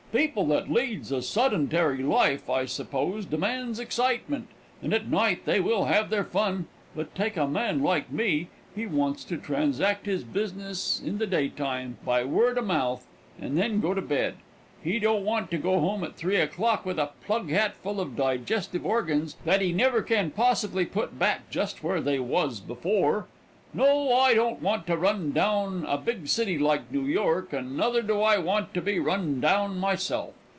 [0.11, 4.49] People that leads a suddentary life, I s'pose, demands excitement,
[4.83, 8.85] and at night they will have their fun; but take a man like me he
[8.85, 13.07] wants to transact his business in the daytime by word o' mouth,
[13.39, 14.35] and then go to bed.
[14.83, 18.17] He don't want to go home at 3 o'clock with a plug hat full of
[18.17, 23.27] digestive organs that he never can possibly put back just where they was before.
[23.73, 28.01] "No, I don't want to run down a big city like New York and nuther
[28.01, 30.33] do I want to be run down myself.